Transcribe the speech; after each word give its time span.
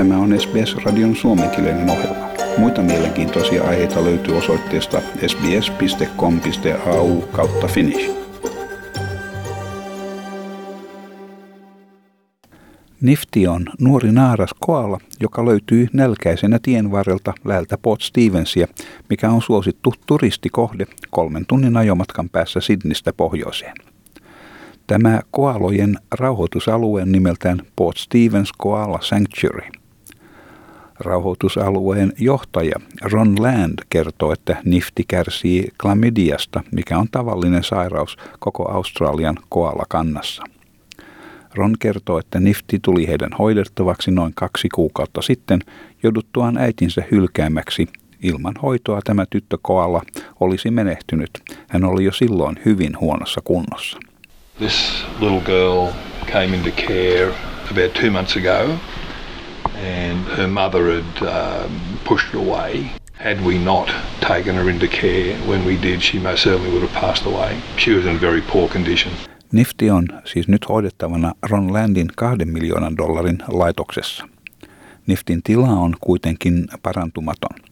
Tämä 0.00 0.18
on 0.18 0.40
SBS-radion 0.40 1.16
suomenkielinen 1.16 1.90
ohjelma. 1.90 2.28
Muita 2.58 2.82
mielenkiintoisia 2.82 3.64
aiheita 3.64 4.04
löytyy 4.04 4.36
osoitteesta 4.36 5.00
sbs.com.au 5.26 7.20
kautta 7.20 7.66
finnish. 7.66 8.10
Nifti 13.00 13.46
on 13.46 13.66
nuori 13.80 14.12
naaras 14.12 14.50
koala, 14.60 14.98
joka 15.20 15.44
löytyy 15.44 15.88
nälkäisenä 15.92 16.58
tien 16.62 16.90
varrelta 16.90 17.32
läältä 17.44 17.78
Port 17.78 18.00
Stevensia, 18.00 18.66
mikä 19.10 19.30
on 19.30 19.42
suosittu 19.42 19.94
turistikohde 20.06 20.86
kolmen 21.10 21.46
tunnin 21.46 21.76
ajomatkan 21.76 22.28
päässä 22.28 22.60
Sydneystä 22.60 23.12
pohjoiseen. 23.12 23.74
Tämä 24.86 25.20
koalojen 25.30 25.98
rauhoitusalue 26.18 27.04
nimeltään 27.04 27.62
Port 27.76 27.96
Stevens 27.96 28.52
Koala 28.58 28.98
Sanctuary. 29.02 29.79
Rauhoitusalueen 31.00 32.12
johtaja 32.18 32.74
Ron 33.02 33.42
Land 33.42 33.78
kertoo, 33.90 34.32
että 34.32 34.56
nifti 34.64 35.04
kärsii 35.08 35.68
klamydiasta, 35.80 36.62
mikä 36.72 36.98
on 36.98 37.06
tavallinen 37.10 37.64
sairaus 37.64 38.16
koko 38.38 38.72
Australian 38.72 39.36
koalakannassa. 39.48 40.42
Ron 41.54 41.74
kertoo, 41.78 42.18
että 42.18 42.40
Nifti 42.40 42.78
tuli 42.82 43.08
heidän 43.08 43.30
hoidettavaksi 43.38 44.10
noin 44.10 44.32
kaksi 44.34 44.68
kuukautta 44.68 45.22
sitten 45.22 45.60
jouduttuaan 46.02 46.58
äitinsä 46.58 47.02
hylkäämäksi. 47.10 47.88
Ilman 48.22 48.54
hoitoa 48.62 49.00
tämä 49.04 49.24
tyttö 49.30 49.58
koala 49.62 50.02
olisi 50.40 50.70
menehtynyt. 50.70 51.30
Hän 51.68 51.84
oli 51.84 52.04
jo 52.04 52.12
silloin 52.12 52.56
hyvin 52.64 53.00
huonossa 53.00 53.40
kunnossa. 53.44 53.98
This 54.58 55.04
little 55.20 55.40
girl 55.40 55.86
came 56.32 56.56
into 56.56 56.70
care 56.70 57.32
about 57.70 57.92
two 57.92 58.10
months 58.10 58.36
ago 58.36 58.74
and 59.82 60.18
her 60.36 60.48
mother 60.48 60.82
had 60.94 61.22
um, 61.22 61.70
pushed 62.08 62.34
away. 62.34 62.84
Had 63.12 63.40
we 63.44 63.58
not 63.58 63.90
taken 64.28 64.54
her 64.54 64.70
into 64.70 64.86
care 64.86 65.36
when 65.48 65.64
we 65.66 65.78
did, 65.82 66.00
she 66.00 66.18
most 66.18 66.42
certainly 66.42 66.70
would 66.70 66.88
have 66.88 67.00
passed 67.00 67.26
away. 67.26 67.56
She 67.76 67.94
was 67.94 68.06
in 68.06 68.20
very 68.20 68.40
poor 68.40 68.68
condition. 68.68 69.12
Nifti 69.52 69.90
on 69.90 70.06
siis 70.24 70.48
nyt 70.48 70.68
hoidettavana 70.68 71.34
Ron 71.50 71.72
Landin 71.72 72.08
kahden 72.16 72.48
miljoonan 72.48 72.96
dollarin 72.96 73.38
laitoksessa. 73.48 74.24
Niftin 75.06 75.40
tila 75.44 75.68
on 75.68 75.94
kuitenkin 76.00 76.68
parantumaton. 76.82 77.70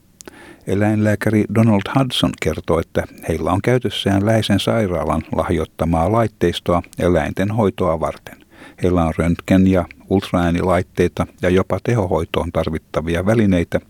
Eläinlääkäri 0.66 1.44
Donald 1.54 1.82
Hudson 1.98 2.30
kertoo, 2.42 2.80
että 2.80 3.04
heillä 3.28 3.52
on 3.52 3.62
käytössään 3.62 4.26
Läisen 4.26 4.60
sairaalan 4.60 5.22
lahjoittamaa 5.32 6.12
laitteistoa 6.12 6.82
eläinten 6.98 7.50
hoitoa 7.50 8.00
varten. 8.00 8.38
Heillä 8.82 9.04
on 9.04 9.12
röntgen- 9.18 9.66
ja 9.66 9.84
ultraäänilaitteita 10.10 11.26
ja 11.42 11.50
jopa 11.50 11.78
tehohoitoon 11.82 12.52
tarvittavia 12.52 13.26
välineitä, 13.26 13.80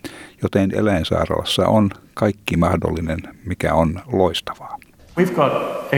joten 0.42 0.70
eläinsairaalassa 0.74 1.66
on 1.66 1.90
kaikki 2.14 2.56
mahdollinen, 2.56 3.18
mikä 3.44 3.74
on 3.74 4.00
loistavaa. 4.12 4.78
We've 5.20 5.34
got 5.34 5.52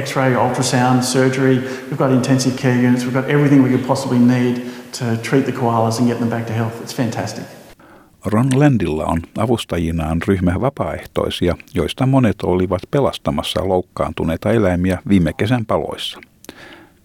x-ray, 0.05 0.37
ultrasound, 0.37 1.03
surgery, 1.03 1.57
we've 1.91 1.97
got 1.97 2.11
intensive 2.11 2.57
care 2.63 2.89
units, 2.89 3.07
we've 3.07 3.13
got 3.13 3.31
everything 3.31 3.65
we 3.65 3.69
could 3.69 3.87
possibly 3.87 4.19
need 4.19 4.57
to 4.99 5.05
treat 5.23 5.45
the 5.45 5.53
koalas 5.53 5.99
and 5.99 6.09
get 6.09 6.19
them 6.19 6.31
back 6.31 6.47
to 6.47 6.53
health. 6.53 6.83
It's 6.83 6.97
fantastic. 6.97 7.45
Ron 8.25 8.49
Landilla 8.55 9.05
on 9.05 9.21
avustajinaan 9.39 10.21
ryhmä 10.29 10.61
vapaaehtoisia, 10.61 11.57
joista 11.75 12.07
monet 12.07 12.43
olivat 12.43 12.83
pelastamassa 12.91 13.69
loukkaantuneita 13.69 14.51
eläimiä 14.51 14.99
viime 15.09 15.33
kesän 15.33 15.67
paloissa. 15.67 16.21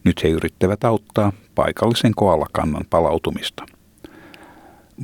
Nyt 0.05 0.23
he 0.23 0.29
yrittävät 0.29 0.83
auttaa 0.83 1.31
paikallisen 1.55 2.11
koalakannan 2.15 2.85
palautumista. 2.89 3.65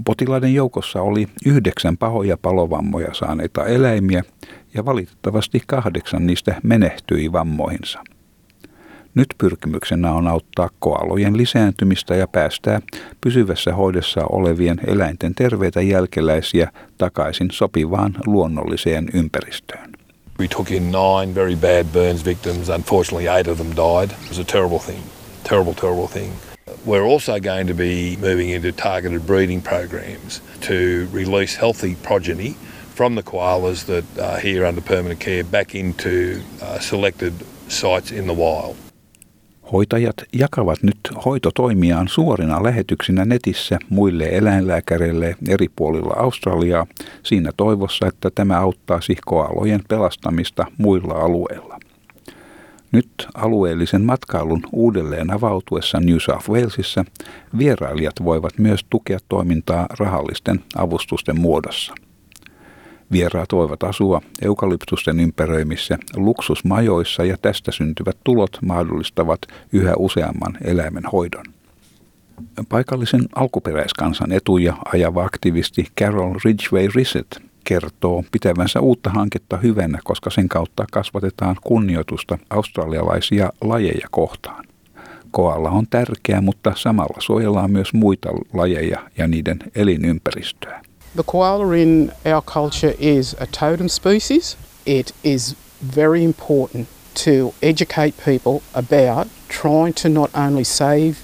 Potilaiden 0.06 0.54
joukossa 0.54 1.02
oli 1.02 1.28
yhdeksän 1.46 1.98
pahoja 1.98 2.38
palovammoja 2.38 3.14
saaneita 3.14 3.66
eläimiä 3.66 4.24
ja 4.74 4.86
valitettavasti 4.86 5.64
kahdeksan 5.68 6.28
niistä 6.28 6.56
menehtyi 6.64 7.32
vammoihinsa. 7.32 8.04
Nyt 9.16 9.28
pyrkimyksenä 9.38 10.12
on 10.14 10.28
auttaa 10.28 10.70
koalojen 10.80 11.38
lisääntymistä 11.38 12.16
ja 12.16 12.28
päästää 12.28 12.82
pysyvässä 13.22 13.74
hoidossa 13.74 14.26
olevien 14.26 14.80
eläinten 14.88 15.36
terveitä 15.36 15.82
jälkeläisiä 15.82 16.72
takaisin 16.98 17.52
sopivaan 17.52 18.16
luonnolliseen 18.26 19.10
ympäristöön. 19.14 20.01
We 20.42 20.48
took 20.48 20.72
in 20.72 20.90
nine 20.90 21.34
very 21.34 21.54
bad 21.54 21.94
burns 21.94 22.24
victims. 22.24 22.68
Unfortunately, 22.68 23.28
eight 23.28 23.46
of 23.46 23.60
them 23.60 23.76
died. 23.76 24.14
It 24.24 24.30
was 24.30 24.40
a 24.40 24.44
terrible 24.44 24.80
thing. 24.80 25.04
Terrible, 25.44 25.76
terrible 25.76 26.08
thing. 26.08 26.34
We're 26.84 27.04
also 27.04 27.40
going 27.40 27.68
to 27.68 27.76
be 27.76 28.18
moving 28.18 28.50
into 28.50 28.72
targeted 28.72 29.28
breeding 29.28 29.62
programs 29.62 30.42
to 30.62 31.08
release 31.12 31.54
healthy 31.54 31.94
progeny 31.94 32.54
from 32.96 33.14
the 33.14 33.22
koalas 33.22 33.86
that 33.86 34.18
are 34.18 34.40
here 34.40 34.66
under 34.66 34.82
permanent 34.82 35.20
care 35.20 35.44
back 35.44 35.76
into 35.76 36.42
uh, 36.60 36.80
selected 36.80 37.36
sites 37.68 38.12
in 38.12 38.26
the 38.26 38.34
wild. 38.34 38.76
Hoitajat 39.74 40.16
jakavat 40.34 40.84
nyt 40.84 41.00
hoitotoimiaan 41.26 42.08
suorina 42.08 42.64
lähetyksinä 42.64 43.26
netissä 43.26 43.80
muille 43.90 44.30
eläinlääkäreille 44.32 45.36
eri 45.50 45.68
puolilla 45.76 46.14
Australiaa 46.18 46.88
siinä 47.24 47.52
toivossa, 47.58 48.08
että 48.08 48.30
tämä 48.36 48.60
auttaisi 48.60 49.16
koalojen 49.26 49.82
pelastamista 49.88 50.66
muilla 50.78 51.14
alueilla. 51.14 51.80
Nyt 52.92 53.28
alueellisen 53.34 54.02
matkailun 54.02 54.62
uudelleen 54.72 55.34
avautuessa 55.34 56.00
New 56.00 56.18
South 56.18 56.50
Walesissa 56.50 57.06
vierailijat 57.58 58.16
voivat 58.24 58.58
myös 58.58 58.86
tukea 58.90 59.20
toimintaa 59.30 59.88
rahallisten 60.00 60.64
avustusten 60.76 61.40
muodossa. 61.40 61.94
Vieraat 63.12 63.52
voivat 63.52 63.84
asua 63.84 64.22
eukalyptusten 64.42 65.20
ympäröimissä 65.20 65.98
luksusmajoissa 66.16 67.26
ja 67.26 67.38
tästä 67.38 67.72
syntyvät 67.72 68.18
tulot 68.24 68.58
mahdollistavat 68.66 69.40
yhä 69.74 69.94
useamman 69.98 70.58
eläimen 70.64 71.04
hoidon. 71.12 71.46
Paikallisen 72.70 73.26
alkuperäiskansan 73.36 74.32
etuja 74.32 74.78
ajava 74.94 75.24
aktivisti 75.24 75.88
Carol 76.00 76.36
Ridgway 76.46 76.88
Risset 76.96 77.42
kertoo 77.64 78.24
pitävänsä 78.32 78.80
uutta 78.80 79.10
hanketta 79.10 79.58
hyvänä, 79.58 80.00
koska 80.04 80.30
sen 80.30 80.50
kautta 80.50 80.86
kasvatetaan 80.92 81.56
kunnioitusta 81.64 82.38
australialaisia 82.50 83.50
lajeja 83.62 84.08
kohtaan. 84.12 84.66
Koalla 85.32 85.70
on 85.70 85.88
tärkeä, 85.90 86.42
mutta 86.42 86.74
samalla 86.76 87.22
suojellaan 87.22 87.72
myös 87.72 87.94
muita 87.94 88.30
lajeja 88.54 89.00
ja 89.18 89.28
niiden 89.28 89.60
elinympäristöä. 89.76 90.82
The 91.16 91.24
koala 91.24 91.76
in 91.76 92.12
our 92.26 92.42
culture 92.42 92.94
is 93.00 93.36
a 93.40 93.46
totem 93.46 93.90
species. 93.90 94.58
It 94.86 95.14
is 95.24 95.56
very 95.96 96.24
important 96.24 96.88
to 97.26 97.54
educate 97.62 98.14
people 98.26 98.62
about 98.74 99.28
trying 99.62 99.94
to 99.94 100.10
not 100.10 100.30
only 100.34 100.64
save 100.64 101.16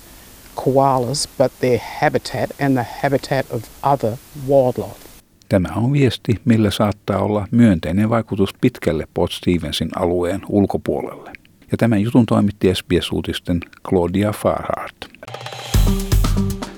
koalas 0.56 1.28
but 1.38 1.52
their 1.60 1.80
habitat 2.00 2.52
and 2.60 2.76
the 2.76 2.86
habitat 3.02 3.46
of 3.52 3.64
other 3.84 4.18
wildlife. 4.48 5.08
Tämä 5.50 5.70
on 5.76 5.92
viesti, 5.92 6.36
millä 6.46 6.72
saattaa 6.72 7.20
olla 7.20 7.48
myönteinen 7.52 8.10
vaikutus 8.10 8.54
pitkälle 8.62 9.08
Port 9.14 9.32
Stevensin 9.32 9.90
alueen 9.96 10.42
ulkopuolelle. 10.50 11.32
Ja 11.72 11.78
tämän 11.78 12.02
jutun 12.02 12.26
toimitti 12.26 12.76
SBS-uutisten 12.76 13.60
Claudia 13.88 14.32
Farhart. 14.32 14.96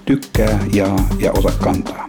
Tykkää, 0.05 0.59
jaa 0.73 1.07
ja 1.19 1.31
ota 1.31 1.51
kantaa. 1.51 2.08